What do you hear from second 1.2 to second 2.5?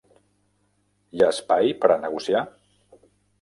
ha espai per negociar?